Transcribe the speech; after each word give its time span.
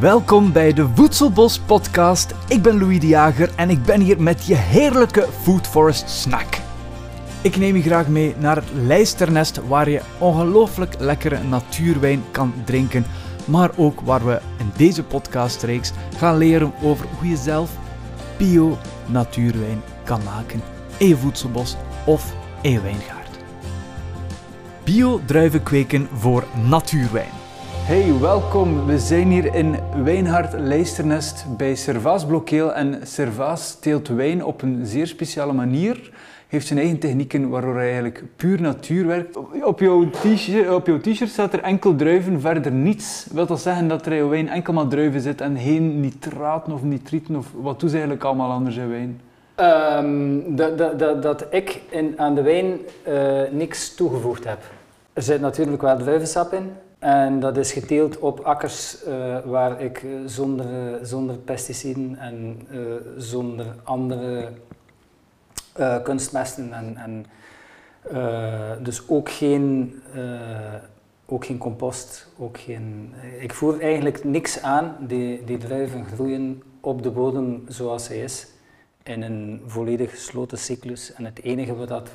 Welkom 0.00 0.52
bij 0.52 0.72
de 0.72 0.88
Voedselbos 0.94 1.58
podcast. 1.58 2.34
Ik 2.48 2.62
ben 2.62 2.78
Louis 2.78 3.00
de 3.00 3.06
Jager 3.06 3.50
en 3.56 3.70
ik 3.70 3.82
ben 3.82 4.00
hier 4.00 4.22
met 4.22 4.44
je 4.44 4.54
heerlijke 4.54 5.28
Food 5.42 5.66
Forest 5.66 6.10
snack. 6.10 6.58
Ik 7.42 7.56
neem 7.56 7.76
je 7.76 7.82
graag 7.82 8.08
mee 8.08 8.34
naar 8.38 8.56
het 8.56 8.70
Lijsternest 8.72 9.66
waar 9.66 9.90
je 9.90 10.00
ongelooflijk 10.18 10.94
lekkere 10.98 11.42
natuurwijn 11.42 12.22
kan 12.30 12.54
drinken, 12.64 13.04
maar 13.44 13.70
ook 13.76 14.00
waar 14.00 14.26
we 14.26 14.40
in 14.58 14.72
deze 14.76 15.02
podcastreeks 15.02 15.92
gaan 16.16 16.36
leren 16.36 16.72
over 16.82 17.06
hoe 17.18 17.28
je 17.28 17.36
zelf 17.36 17.70
bio 18.38 18.78
natuurwijn 19.06 19.82
kan 20.04 20.20
maken 20.24 20.62
in 20.96 21.08
je 21.08 21.16
voedselbos 21.16 21.76
of 22.04 22.34
in 22.60 22.70
je 22.70 22.80
wijngaard. 22.80 23.38
Bio 24.84 25.20
druiven 25.26 25.62
kweken 25.62 26.08
voor 26.12 26.44
natuurwijn. 26.68 27.41
Hey, 27.84 28.18
welkom. 28.20 28.86
We 28.86 28.98
zijn 28.98 29.30
hier 29.30 29.54
in 29.54 29.76
Wijnhart 30.04 30.52
Lijsternest 30.58 31.44
bij 31.56 31.74
Servaas 31.74 32.26
Blokkeel. 32.26 32.74
En 32.74 33.06
Servaas 33.06 33.74
teelt 33.80 34.08
wijn 34.08 34.44
op 34.44 34.62
een 34.62 34.86
zeer 34.86 35.06
speciale 35.06 35.52
manier. 35.52 36.10
Heeft 36.48 36.66
zijn 36.66 36.78
eigen 36.78 36.98
technieken 36.98 37.48
waardoor 37.48 37.74
hij 37.74 37.84
eigenlijk 37.84 38.22
puur 38.36 38.60
natuur 38.60 39.06
werkt. 39.06 39.36
Op 39.62 39.80
jouw 39.80 40.10
t-shirt 41.00 41.30
staat 41.30 41.52
er 41.52 41.62
enkel 41.62 41.94
druiven, 41.94 42.40
verder 42.40 42.72
niets. 42.72 43.26
Wil 43.32 43.46
dat 43.46 43.60
zeggen 43.60 43.88
dat 43.88 44.06
er 44.06 44.12
in 44.12 44.28
wijn 44.28 44.48
enkel 44.48 44.72
maar 44.72 44.88
druiven 44.88 45.20
zit 45.20 45.40
en 45.40 45.58
geen 45.58 46.00
nitraten 46.00 46.72
of 46.72 46.82
nitrieten? 46.82 47.36
Of 47.36 47.46
wat 47.60 47.80
doen 47.80 47.90
eigenlijk 47.90 48.24
allemaal 48.24 48.50
anders 48.50 48.76
in 48.76 48.88
wijn? 48.88 49.20
Um, 50.04 50.56
dat, 50.56 50.98
dat, 50.98 51.22
dat, 51.22 51.46
ik 51.50 51.80
in, 51.88 52.14
aan 52.16 52.34
de 52.34 52.42
wijn 52.42 52.78
uh, 53.08 53.40
niks 53.50 53.94
toegevoegd 53.94 54.44
heb. 54.44 54.58
Er 55.12 55.22
zit 55.22 55.40
natuurlijk 55.40 55.82
wel 55.82 55.96
druivensap 55.98 56.52
in, 56.52 56.70
en 57.02 57.40
dat 57.40 57.56
is 57.56 57.72
geteeld 57.72 58.18
op 58.18 58.40
akkers 58.40 59.06
uh, 59.06 59.38
waar 59.44 59.80
ik 59.80 60.06
zonder, 60.26 60.98
zonder 61.06 61.36
pesticiden 61.36 62.16
en 62.16 62.66
zonder 63.16 63.66
andere 63.82 64.48
kunstmesten 66.02 66.72
en, 66.72 66.96
en 66.96 67.26
dus 68.84 69.08
ook 69.08 69.30
geen, 69.30 70.02
ook 71.26 71.44
geen 71.44 71.58
compost, 71.58 72.28
ook 72.38 72.58
geen, 72.58 73.14
ik 73.40 73.52
voer 73.52 73.80
eigenlijk 73.80 74.24
niks 74.24 74.62
aan. 74.62 74.96
Die, 75.00 75.44
die 75.44 75.58
druiven 75.58 76.04
groeien 76.04 76.62
op 76.80 77.02
de 77.02 77.10
bodem 77.10 77.64
zoals 77.68 78.08
hij 78.08 78.18
is 78.18 78.46
in 79.02 79.22
een 79.22 79.62
volledig 79.66 80.10
gesloten 80.10 80.58
cyclus. 80.58 81.12
En 81.12 81.24
het 81.24 81.42
enige 81.42 81.74
wat, 81.74 82.10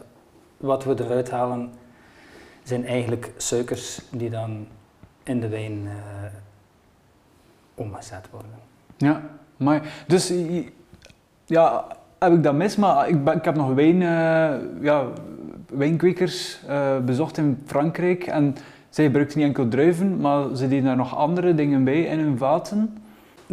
wat 0.57 0.83
we 0.83 0.95
eruit 0.97 1.31
halen 1.31 1.71
zijn 2.63 2.85
eigenlijk 2.85 3.31
suikers 3.37 4.01
die 4.11 4.29
dan 4.29 4.67
in 5.27 5.39
de 5.39 5.47
wijn 5.47 5.81
uh, 5.83 5.91
omgezet 7.75 8.27
worden. 8.31 8.51
Ja, 8.97 9.21
maar 9.57 10.03
dus 10.07 10.33
ja, 11.45 11.87
heb 12.19 12.33
ik 12.33 12.43
dat 12.43 12.53
mis, 12.53 12.75
maar 12.75 13.09
ik, 13.09 13.29
ik 13.29 13.45
heb 13.45 13.55
nog 13.55 13.73
wijn, 13.73 14.01
uh, 14.01 14.81
ja, 14.81 15.05
wijnkwekers 15.69 16.59
uh, 16.69 16.97
bezocht 16.99 17.37
in 17.37 17.61
Frankrijk 17.65 18.27
en 18.27 18.55
zij 18.89 19.05
gebruikten 19.05 19.37
niet 19.37 19.47
enkel 19.47 19.67
druiven, 19.67 20.19
maar 20.19 20.55
ze 20.55 20.67
deden 20.67 20.85
daar 20.85 20.95
nog 20.95 21.15
andere 21.15 21.55
dingen 21.55 21.83
bij 21.83 22.01
in 22.01 22.19
hun 22.19 22.37
vaten. 22.37 22.97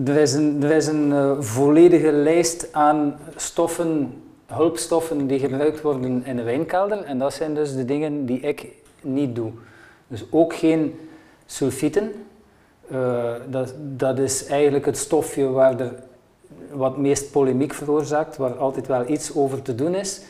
Er 0.04 0.16
is 0.16 0.32
een, 0.32 0.62
er 0.62 0.70
is 0.70 0.86
een 0.86 1.42
volledige 1.42 2.12
lijst 2.12 2.72
aan 2.72 3.14
stoffen, 3.36 4.22
hulpstoffen 4.46 5.26
die 5.26 5.38
gebruikt 5.38 5.80
worden 5.80 6.24
in 6.24 6.36
de 6.36 6.42
wijnkelder 6.42 7.02
en 7.02 7.18
dat 7.18 7.34
zijn 7.34 7.54
dus 7.54 7.74
de 7.74 7.84
dingen 7.84 8.26
die 8.26 8.40
ik 8.40 8.66
niet 9.00 9.34
doe. 9.34 9.50
Dus 10.06 10.24
ook 10.30 10.54
geen 10.54 10.94
sulfieten. 11.46 12.12
Uh, 12.92 13.32
dat, 13.50 13.74
dat 13.78 14.18
is 14.18 14.46
eigenlijk 14.46 14.86
het 14.86 14.96
stofje 14.96 15.50
waar 15.50 15.80
er 15.80 15.92
wat 16.70 16.96
meest 16.96 17.30
polemiek 17.30 17.74
veroorzaakt, 17.74 18.36
waar 18.36 18.54
altijd 18.54 18.86
wel 18.86 19.08
iets 19.08 19.34
over 19.34 19.62
te 19.62 19.74
doen 19.74 19.94
is. 19.94 20.20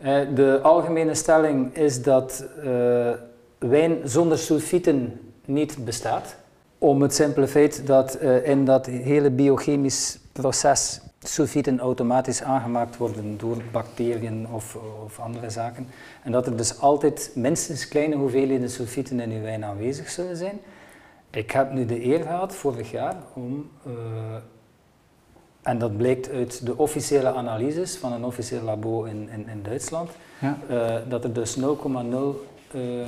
Uh, 0.00 0.20
de 0.34 0.60
algemene 0.62 1.14
stelling 1.14 1.76
is 1.76 2.02
dat 2.02 2.44
uh, 2.64 3.10
wijn 3.58 3.98
zonder 4.04 4.38
sulfieten 4.38 5.20
niet 5.44 5.84
bestaat. 5.84 6.36
Om 6.78 7.02
het 7.02 7.14
simpele 7.14 7.48
feit 7.48 7.86
dat 7.86 8.14
in 8.44 8.64
dat 8.64 8.86
hele 8.86 9.30
biochemisch 9.30 10.18
proces 10.32 11.00
sulfieten 11.22 11.80
automatisch 11.80 12.42
aangemaakt 12.42 12.96
worden 12.96 13.38
door 13.38 13.56
bacteriën 13.72 14.46
of, 14.52 14.78
of, 15.04 15.18
andere 15.18 15.50
zaken. 15.50 15.86
En 16.22 16.32
dat 16.32 16.46
er 16.46 16.56
dus 16.56 16.80
altijd 16.80 17.30
minstens 17.34 17.88
kleine 17.88 18.16
hoeveelheden 18.16 18.70
sulfieten 18.70 19.20
in 19.20 19.30
uw 19.30 19.42
wijn 19.42 19.64
aanwezig 19.64 20.10
zullen 20.10 20.36
zijn. 20.36 20.60
Ik 21.30 21.50
heb 21.50 21.72
nu 21.72 21.86
de 21.86 22.04
eer 22.04 22.22
gehad 22.22 22.54
vorig 22.54 22.90
jaar 22.90 23.16
om, 23.34 23.70
uh, 23.86 23.92
en 25.62 25.78
dat 25.78 25.96
blijkt 25.96 26.30
uit 26.30 26.66
de 26.66 26.76
officiële 26.76 27.32
analyses 27.32 27.96
van 27.96 28.12
een 28.12 28.24
officieel 28.24 28.62
labo 28.62 29.04
in, 29.04 29.28
in, 29.28 29.48
in 29.48 29.62
Duitsland, 29.62 30.10
ja. 30.40 30.58
uh, 30.70 30.96
dat 31.08 31.24
er 31.24 31.32
dus 31.32 31.58
0,0 31.58 31.62
uh, 31.62 33.06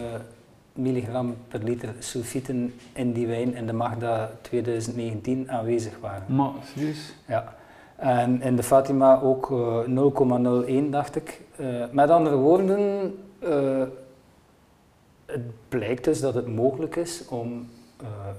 milligram 0.72 1.37
per 1.48 1.62
liter 1.65 1.94
sulfieten 1.98 2.75
in 2.92 3.12
die 3.12 3.27
wijn 3.27 3.54
in 3.54 3.66
de 3.66 3.72
Magda 3.72 4.31
2019 4.41 5.50
aanwezig 5.50 5.98
waren. 6.00 6.34
Maar, 6.34 6.53
serieus? 6.75 7.15
Ja. 7.27 7.59
En 8.00 8.42
in 8.42 8.56
de 8.56 8.62
Fatima 8.62 9.20
ook 9.20 9.52
0,01 10.66 10.90
dacht 10.90 11.16
ik. 11.16 11.40
met 11.90 12.10
andere 12.10 12.36
woorden, 12.36 13.14
het 15.26 15.42
blijkt 15.68 16.04
dus 16.04 16.20
dat 16.20 16.34
het 16.34 16.46
mogelijk 16.46 16.96
is 16.96 17.24
om 17.28 17.68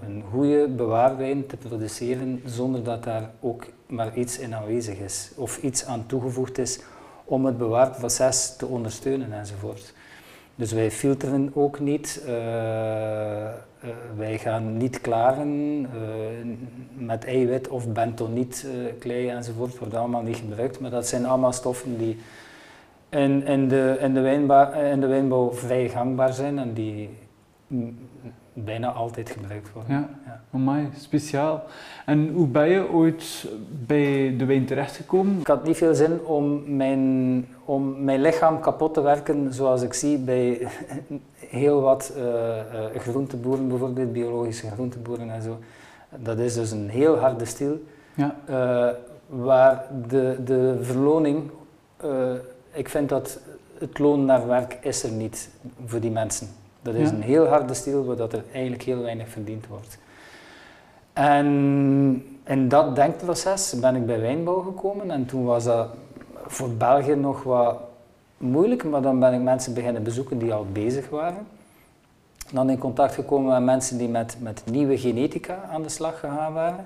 een 0.01 0.23
goede 0.31 0.67
bewaarwijn 0.67 1.47
te 1.47 1.57
produceren 1.57 2.41
zonder 2.45 2.83
dat 2.83 3.03
daar 3.03 3.29
ook 3.39 3.65
maar 3.87 4.17
iets 4.17 4.39
in 4.39 4.55
aanwezig 4.55 4.97
is 4.97 5.31
of 5.35 5.57
iets 5.57 5.85
aan 5.85 6.05
toegevoegd 6.05 6.57
is 6.57 6.79
om 7.23 7.45
het 7.45 7.57
bewaarproces 7.57 8.55
te 8.55 8.65
ondersteunen 8.65 9.33
enzovoort. 9.33 9.93
Dus 10.55 10.71
wij 10.71 10.91
filteren 10.91 11.51
ook 11.53 11.79
niet, 11.79 12.23
wij 14.31 14.39
gaan 14.39 14.77
niet 14.77 15.01
klaren 15.01 15.87
met 16.93 17.25
eiwit 17.25 17.67
of 17.67 17.87
bentoniet 17.93 18.67
klei 18.99 19.27
enzovoort, 19.29 19.77
wordt 19.77 19.93
allemaal 19.93 20.21
niet 20.21 20.35
gebruikt, 20.35 20.79
maar 20.79 20.89
dat 20.89 21.07
zijn 21.07 21.25
allemaal 21.25 21.51
stoffen 21.51 21.97
die 21.97 22.17
in, 23.09 23.45
in, 23.45 23.67
de, 23.67 23.97
in, 23.99 24.13
de, 24.13 24.19
wijnbouw, 24.19 24.71
in 24.71 24.99
de 24.99 25.07
wijnbouw 25.07 25.53
vrij 25.53 25.89
gangbaar 25.89 26.33
zijn 26.33 26.59
en 26.59 26.73
die 26.73 27.09
bijna 28.53 28.91
altijd 28.91 29.29
gebruikt 29.29 29.73
worden. 29.73 29.91
Ja, 29.91 30.09
ja. 30.25 30.41
Amai, 30.53 30.89
speciaal. 30.97 31.63
En 32.05 32.29
hoe 32.29 32.47
ben 32.47 32.69
je 32.69 32.91
ooit 32.91 33.47
bij 33.85 34.35
de 34.37 34.45
wijn 34.45 34.65
terechtgekomen? 34.65 35.39
Ik 35.39 35.47
had 35.47 35.63
niet 35.63 35.77
veel 35.77 35.93
zin 35.93 36.19
om 36.25 36.75
mijn, 36.75 37.47
om 37.65 38.03
mijn 38.03 38.21
lichaam 38.21 38.59
kapot 38.59 38.93
te 38.93 39.01
werken 39.01 39.53
zoals 39.53 39.81
ik 39.81 39.93
zie 39.93 40.17
bij 40.17 40.67
heel 41.51 41.81
wat 41.81 42.13
uh, 42.17 42.23
uh, 42.23 42.99
groenteboeren, 42.99 43.67
bijvoorbeeld 43.67 44.13
biologische 44.13 44.69
groenteboeren 44.71 45.29
en 45.29 45.41
zo. 45.41 45.57
Dat 46.15 46.37
is 46.37 46.53
dus 46.53 46.71
een 46.71 46.89
heel 46.89 47.17
harde 47.17 47.45
stil, 47.45 47.83
ja. 48.13 48.35
Uh, 48.49 48.89
waar 49.27 49.85
de, 50.07 50.37
de 50.43 50.77
verloning, 50.81 51.49
ik 52.71 52.89
vind 52.89 53.09
dat 53.09 53.39
het 53.77 53.99
loon 53.99 54.25
naar 54.25 54.47
werk 54.47 54.77
is 54.81 55.03
er 55.03 55.11
niet 55.11 55.49
voor 55.85 55.99
die 55.99 56.11
mensen. 56.11 56.47
Dat 56.81 56.93
is 56.93 57.09
een 57.09 57.21
heel 57.21 57.47
harde 57.47 57.73
stil, 57.73 58.05
waar 58.05 58.15
dat 58.15 58.33
er 58.33 58.43
eigenlijk 58.51 58.83
heel 58.83 59.01
weinig 59.01 59.29
verdiend 59.29 59.67
wordt. 59.67 59.97
En 61.13 61.45
in 62.45 62.67
dat 62.67 62.95
denkproces 62.95 63.79
ben 63.79 63.95
ik 63.95 64.05
bij 64.05 64.19
wijnbouw 64.21 64.61
gekomen 64.61 65.11
en 65.11 65.25
toen 65.25 65.45
was 65.45 65.63
dat 65.63 65.87
voor 66.47 66.69
België 66.69 67.15
nog 67.15 67.43
wat 67.43 67.77
moeilijk, 68.41 68.83
maar 68.83 69.01
dan 69.01 69.19
ben 69.19 69.33
ik 69.33 69.41
mensen 69.41 69.73
beginnen 69.73 70.03
bezoeken 70.03 70.37
die 70.37 70.53
al 70.53 70.65
bezig 70.71 71.09
waren. 71.09 71.47
Dan 72.51 72.69
in 72.69 72.77
contact 72.77 73.13
gekomen 73.13 73.51
met 73.51 73.63
mensen 73.63 73.97
die 73.97 74.09
met, 74.09 74.37
met 74.39 74.61
nieuwe 74.65 74.97
genetica 74.97 75.59
aan 75.71 75.83
de 75.83 75.89
slag 75.89 76.19
gegaan 76.19 76.53
waren. 76.53 76.85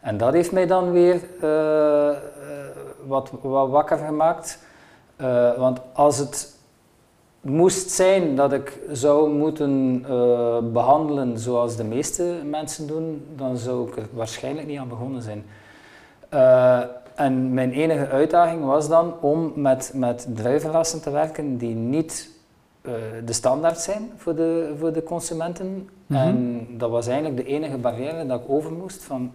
En 0.00 0.16
dat 0.16 0.32
heeft 0.32 0.52
mij 0.52 0.66
dan 0.66 0.90
weer 0.90 1.20
uh, 1.42 2.16
wat, 3.06 3.30
wat 3.42 3.68
wakker 3.68 3.96
gemaakt. 3.98 4.58
Uh, 5.20 5.54
want 5.56 5.80
als 5.92 6.18
het 6.18 6.56
moest 7.40 7.90
zijn 7.90 8.36
dat 8.36 8.52
ik 8.52 8.78
zou 8.92 9.30
moeten 9.30 10.00
behandelen 10.72 11.38
zoals 11.38 11.76
de 11.76 11.84
meeste 11.84 12.40
mensen 12.44 12.86
doen, 12.86 13.26
dan 13.36 13.56
zou 13.56 13.88
ik 13.88 13.96
er 13.96 14.06
waarschijnlijk 14.12 14.66
niet 14.66 14.78
aan 14.78 14.88
begonnen 14.88 15.22
zijn. 15.22 15.44
En 17.18 17.54
mijn 17.54 17.72
enige 17.72 18.08
uitdaging 18.08 18.64
was 18.64 18.88
dan 18.88 19.14
om 19.20 19.52
met, 19.54 19.92
met 19.94 20.28
druivenrassen 20.34 21.02
te 21.02 21.10
werken 21.10 21.56
die 21.56 21.74
niet 21.74 22.30
uh, 22.82 22.92
de 23.24 23.32
standaard 23.32 23.78
zijn 23.78 24.10
voor 24.16 24.34
de, 24.34 24.74
voor 24.78 24.92
de 24.92 25.02
consumenten. 25.02 25.88
Mhm. 26.06 26.20
En 26.20 26.66
dat 26.70 26.90
was 26.90 27.06
eigenlijk 27.06 27.36
de 27.36 27.52
enige 27.52 27.78
barrière 27.78 28.26
dat 28.26 28.40
ik 28.40 28.50
over 28.50 28.72
moest 28.72 29.04
van, 29.04 29.32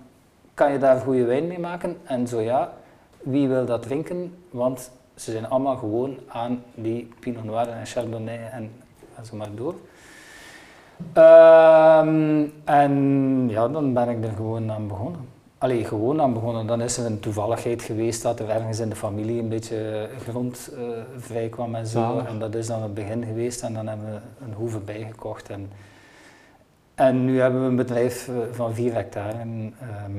kan 0.53 0.71
je 0.71 0.77
daar 0.77 0.99
goede 0.99 1.25
wijn 1.25 1.47
mee 1.47 1.59
maken? 1.59 1.97
En 2.03 2.27
zo 2.27 2.39
ja, 2.39 2.73
wie 3.21 3.47
wil 3.47 3.65
dat 3.65 3.81
drinken? 3.81 4.35
Want 4.49 4.91
ze 5.15 5.31
zijn 5.31 5.49
allemaal 5.49 5.77
gewoon 5.77 6.17
aan 6.27 6.63
die 6.75 7.09
Pinot 7.19 7.43
Noir 7.43 7.69
en 7.69 7.85
Chardonnay 7.85 8.49
en 8.51 8.71
zo 9.23 9.35
maar 9.35 9.55
door. 9.55 9.75
Ehm, 11.13 12.45
en 12.63 13.45
ja, 13.49 13.67
dan 13.67 13.93
ben 13.93 14.09
ik 14.09 14.23
er 14.23 14.33
gewoon 14.35 14.71
aan 14.71 14.87
begonnen. 14.87 15.32
Allee, 15.63 15.85
gewoon 15.85 16.21
aan 16.21 16.33
begonnen. 16.33 16.67
Dan 16.67 16.81
is 16.81 16.97
er 16.97 17.05
een 17.05 17.19
toevalligheid 17.19 17.81
geweest 17.81 18.21
dat 18.21 18.39
er 18.39 18.49
ergens 18.49 18.79
in 18.79 18.89
de 18.89 18.95
familie 18.95 19.41
een 19.41 19.49
beetje 19.49 20.09
grond 20.27 20.69
uh, 20.73 20.79
vrij 21.17 21.49
kwam 21.49 21.75
en 21.75 21.87
zo. 21.87 21.99
Zalig. 21.99 22.27
En 22.27 22.39
dat 22.39 22.55
is 22.55 22.67
dan 22.67 22.81
het 22.81 22.93
begin 22.93 23.23
geweest 23.25 23.61
en 23.61 23.73
dan 23.73 23.87
hebben 23.87 24.07
we 24.07 24.45
een 24.45 24.53
hoeve 24.53 24.79
bijgekocht. 24.79 25.49
En, 25.49 25.69
en 26.95 27.25
nu 27.25 27.39
hebben 27.39 27.61
we 27.61 27.67
een 27.67 27.75
bedrijf 27.75 28.27
eh, 28.27 28.35
van 28.51 28.73
4 28.73 28.93
hectare 28.93 29.37
en, 29.37 29.73
ehm, 29.79 30.11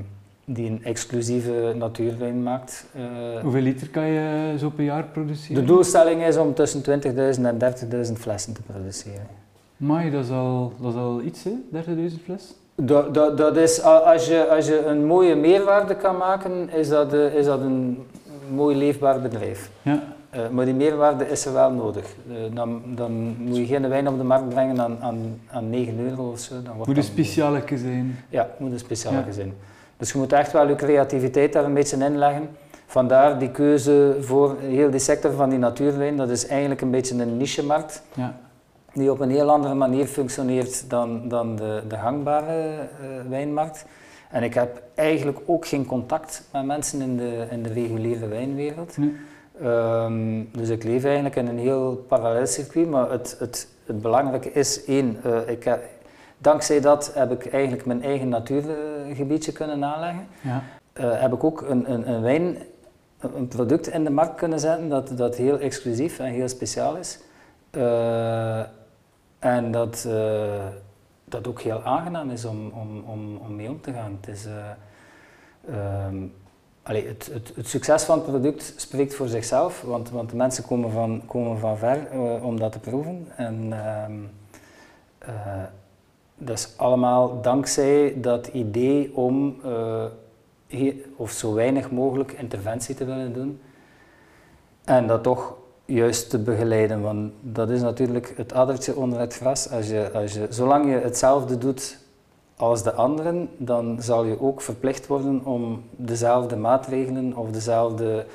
die 0.45 0.71
een 0.71 0.85
exclusieve 0.85 1.75
natuurwijn 1.77 2.43
maakt. 2.43 2.87
Eh, 2.95 3.41
Hoeveel 3.43 3.63
liter 3.63 3.89
kan 3.89 4.07
je 4.07 4.55
zo 4.59 4.71
per 4.71 4.85
jaar 4.85 5.05
produceren? 5.05 5.63
de 5.63 5.73
doelstelling 5.73 6.25
is 6.25 6.37
om 6.37 6.55
tussen 6.55 6.83
20.000 6.83 7.45
en 7.45 7.59
30.000 7.59 8.13
flessen 8.19 8.53
te 8.53 8.63
produceren. 8.63 9.27
Maar 9.77 10.11
dat 10.11 10.25
is 10.25 10.31
al, 10.31 10.73
dat 10.81 10.93
is 10.93 10.99
al 10.99 11.23
iets, 11.23 11.45
hè? 11.45 11.53
30.000 12.11 12.23
fles? 12.25 12.55
Dat, 12.75 13.15
dat, 13.15 13.39
dat 13.39 13.57
is, 13.57 13.83
als, 13.83 14.27
je, 14.27 14.49
als 14.49 14.67
je 14.67 14.85
een 14.87 15.05
mooie 15.07 15.35
meerwaarde 15.35 15.95
kan 15.97 16.17
maken, 16.17 16.71
is 16.71 16.89
dat, 16.89 17.13
eh, 17.13 17.35
is 17.35 17.45
dat 17.45 17.61
een 17.61 18.07
mooi 18.55 18.77
leefbaar 18.77 19.21
bedrijf. 19.21 19.71
Ja. 19.83 20.03
Eh, 20.31 20.41
maar 20.51 20.65
die 20.65 20.75
meerwaarde 20.75 21.29
is 21.29 21.47
er 21.47 21.53
wel 21.53 21.71
nodig. 21.71 22.05
Eh, 22.29 22.35
dan, 22.55 22.83
dan 22.87 23.37
moet 23.39 23.57
je 23.57 23.67
geen 23.67 23.89
wijn 23.89 24.09
op 24.09 24.19
de 24.19 24.25
markt 24.25 24.49
brengen 24.49 24.81
aan, 24.81 24.97
aan, 25.01 25.41
aan 25.51 25.71
9 25.71 25.99
euro 26.09 26.31
of 26.31 26.39
zo. 26.39 26.55
Dan 26.63 26.73
wordt 26.73 26.87
Moet 26.87 26.97
een 26.97 27.03
specialeke 27.03 27.79
zijn. 27.79 28.19
Ja, 28.29 28.49
moet 28.59 28.73
een 28.73 28.79
speciale 28.79 29.17
Ja. 29.27 29.33
zijn. 29.33 29.55
Dus 29.97 30.13
je 30.13 30.19
moet 30.19 30.33
echt 30.33 30.53
wel 30.53 30.69
je 30.69 30.75
creativiteit 30.75 31.53
daar 31.53 31.65
een 31.65 31.75
beetje 31.75 32.05
in 32.05 32.19
leggen. 32.19 32.49
Vandaar 32.87 33.39
die 33.39 33.51
keuze 33.51 34.17
voor 34.21 34.57
heel 34.61 34.91
die 34.91 35.01
sector 35.01 35.33
van 35.33 35.49
die 35.49 35.59
natuurwijn. 35.59 36.17
Dat 36.17 36.31
is 36.31 36.47
eigenlijk 36.47 36.81
een 36.81 36.91
beetje 36.91 37.23
een 37.23 37.37
nichemarkt 37.37 38.03
Ja. 38.15 38.35
Die 38.95 39.11
op 39.11 39.21
een 39.21 39.31
heel 39.31 39.51
andere 39.51 39.75
manier 39.75 40.07
functioneert 40.07 40.91
dan, 40.91 41.29
dan 41.29 41.57
de, 41.57 41.83
de 41.89 41.97
gangbare 41.97 42.53
eh, 42.53 42.89
wijnmarkt. 43.29 43.85
En 44.31 44.43
ik 44.43 44.55
heb 44.55 44.83
eigenlijk 44.95 45.39
ook 45.47 45.67
geen 45.67 45.87
contact 45.87 46.49
met 46.53 46.65
mensen 46.65 47.01
in 47.01 47.17
de, 47.17 47.47
in 47.51 47.63
de 47.63 47.73
reguliere 47.73 48.29
wijnwereld. 48.29 48.97
Nee. 48.97 49.17
Ehm, 49.61 50.43
dus 50.53 50.69
ik 50.69 50.85
leef 50.85 51.05
eigenlijk 51.05 51.37
in 51.37 51.47
een 51.47 51.59
heel 51.59 52.05
parallel 52.09 52.47
circuit, 52.47 52.89
maar 52.89 53.11
het, 53.11 53.37
het, 53.39 53.69
het 53.87 54.03
belangrijke 54.03 54.53
is 54.53 54.85
één, 54.85 55.19
eh, 55.25 55.49
ik 55.49 55.65
heb, 55.65 55.83
dankzij 56.39 56.81
dat 56.81 57.11
heb 57.15 57.31
ik 57.33 57.53
eigenlijk 57.53 57.87
mijn 57.87 58.03
eigen 58.03 58.29
natuurgebiedje 58.29 59.53
kunnen 59.53 59.85
aanleggen. 59.85 60.27
Ja. 60.41 60.63
Eh, 60.93 61.21
heb 61.21 61.33
ik 61.33 61.45
ook 61.45 61.61
een, 61.61 61.93
een, 61.93 62.11
een 62.11 62.23
wijn, 62.23 62.57
een 63.21 63.49
product 63.49 63.89
in 63.89 64.05
de 64.05 64.11
markt 64.11 64.35
kunnen 64.35 64.61
zetten 64.61 64.89
dat, 64.89 65.17
dat 65.17 65.37
heel 65.37 65.59
exclusief 65.59 66.19
en 66.19 66.27
heel 66.27 66.49
speciaal 66.49 66.97
is. 66.97 67.19
En 69.45 69.71
dat, 69.71 70.05
eh, 70.09 70.67
dat 71.25 71.49
ook 71.49 71.61
heel 71.61 71.83
aangenaam 71.83 72.31
is 72.31 72.45
om, 72.45 72.69
om, 72.69 73.05
om, 73.07 73.37
om 73.37 73.57
mee 73.57 73.69
om 73.69 73.81
te 73.81 73.93
gaan. 73.93 74.19
Het, 74.21 74.35
is, 74.35 74.47
eh, 74.47 74.71
ehm, 75.69 76.17
het, 76.83 77.31
het, 77.33 77.53
het 77.55 77.69
succes 77.69 78.03
van 78.03 78.19
het 78.19 78.27
product 78.27 78.75
spreekt 78.77 79.15
voor 79.15 79.29
zichzelf, 79.29 79.83
want, 79.83 80.11
want 80.11 80.31
de 80.31 80.37
mensen 80.37 80.65
komen 80.65 80.91
van, 80.91 81.23
komen 81.27 81.59
van 81.59 81.79
ver 81.79 82.07
eh, 82.07 82.45
om 82.45 82.59
dat 82.59 82.73
te 82.73 82.79
proeven. 82.79 83.27
En, 83.37 83.73
ehm, 83.73 84.13
eh, 85.19 85.63
dat 86.37 86.59
is 86.59 86.75
allemaal 86.77 87.41
dankzij 87.41 88.21
dat 88.21 88.47
idee 88.47 89.17
om 89.17 89.61
of 91.17 91.31
zo 91.31 91.55
weinig 91.55 91.91
mogelijk 91.91 92.33
interventie 92.33 92.95
te 92.95 93.05
willen 93.05 93.33
doen. 93.33 93.61
En 94.85 95.07
dat 95.07 95.23
toch 95.23 95.57
juist 95.85 96.31
te 96.31 96.39
begeleiden, 96.39 97.01
want 97.01 97.33
dat 97.41 97.71
is 97.71 97.81
natuurlijk 97.81 98.33
het 98.37 98.53
addertje 98.53 98.97
onder 98.97 99.19
het 99.21 99.35
gras. 99.35 99.71
Als 99.71 99.87
je, 99.89 100.11
als 100.15 100.33
je, 100.33 100.47
zolang 100.51 100.91
je 100.91 100.97
hetzelfde 100.99 101.59
doet 101.59 101.99
als 102.57 102.83
de 102.83 102.93
anderen, 102.93 103.49
dan 103.57 103.97
zal 104.03 104.25
je 104.25 104.41
ook 104.41 104.61
verplicht 104.61 105.07
worden 105.07 105.45
om 105.45 105.83
dezelfde 105.97 106.57
maatregelen 106.57 107.37
of 107.37 107.51
dezelfde 107.51 108.27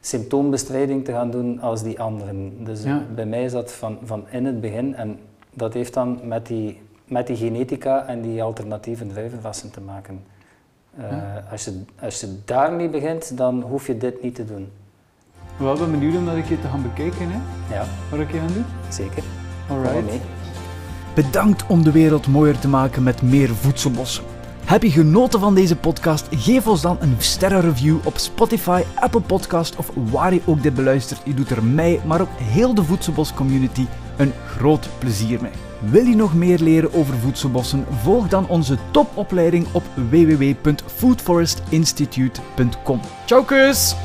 symptoombestrijding 0.00 1.04
te 1.04 1.12
gaan 1.12 1.30
doen 1.30 1.60
als 1.60 1.82
die 1.82 2.00
anderen. 2.00 2.64
Dus 2.64 2.82
Ja. 2.82 3.02
bij 3.14 3.26
mij 3.26 3.44
is 3.44 3.52
dat 3.52 3.72
van, 3.72 3.98
van 4.04 4.24
in 4.30 4.44
het 4.46 4.60
begin 4.60 4.94
en 4.94 5.18
dat 5.54 5.74
heeft 5.74 5.94
dan 5.94 6.20
met 6.22 6.46
die, 6.46 6.80
met 7.04 7.26
die 7.26 7.36
genetica 7.36 8.06
en 8.06 8.20
die 8.22 8.42
alternatieve 8.42 9.06
druivenrassen 9.06 9.70
te 9.70 9.80
maken. 9.80 10.24
Eh, 10.96 11.10
Ja. 11.10 11.44
als, 11.50 11.64
je, 11.64 11.80
als 12.00 12.20
je 12.20 12.38
daarmee 12.44 12.88
begint, 12.88 13.36
dan 13.36 13.62
hoef 13.62 13.86
je 13.86 13.96
dit 13.96 14.22
niet 14.22 14.34
te 14.34 14.44
doen. 14.44 14.68
Wel, 15.56 15.76
ben 15.76 15.90
benieuwd 15.90 16.16
om 16.16 16.24
dat 16.24 16.34
een 16.34 16.46
keer 16.46 16.60
te 16.60 16.68
gaan 16.68 16.82
bekijken, 16.82 17.30
hè? 17.30 17.38
Ja, 17.74 17.86
Wat 18.10 18.20
ik 18.20 18.28
gaan 18.30 18.52
doen. 18.54 18.64
zeker. 18.88 19.22
Alright. 19.68 20.04
mee. 20.04 20.20
Bedankt 21.14 21.66
om 21.66 21.82
de 21.82 21.90
wereld 21.90 22.26
mooier 22.26 22.58
te 22.58 22.68
maken 22.68 23.02
met 23.02 23.22
meer 23.22 23.54
voedselbossen. 23.54 24.24
Heb 24.64 24.82
je 24.82 24.90
genoten 24.90 25.40
van 25.40 25.54
deze 25.54 25.76
podcast? 25.76 26.26
Geef 26.30 26.66
ons 26.66 26.80
dan 26.80 26.96
een 27.00 27.14
sterrenreview 27.18 27.96
op 28.04 28.18
Spotify, 28.18 28.82
Apple 28.94 29.20
Podcast 29.20 29.76
of 29.76 29.90
waar 30.10 30.34
je 30.34 30.40
ook 30.44 30.62
dit 30.62 30.74
beluistert. 30.74 31.20
Je 31.24 31.34
doet 31.34 31.50
er 31.50 31.64
mij, 31.64 32.00
maar 32.06 32.20
ook 32.20 32.28
heel 32.42 32.74
de 32.74 32.84
Voedselbos 32.84 33.34
community 33.34 33.86
een 34.16 34.32
groot 34.46 34.88
plezier 34.98 35.42
mee. 35.42 35.50
Wil 35.90 36.04
je 36.04 36.16
nog 36.16 36.34
meer 36.34 36.58
leren 36.58 36.94
over 36.94 37.14
voedselbossen? 37.14 37.84
Volg 38.02 38.28
dan 38.28 38.48
onze 38.48 38.76
topopleiding 38.90 39.66
op 39.72 39.82
www.foodforestinstitute.com. 40.10 43.00
Ciao 43.26 43.42
kus! 43.42 43.96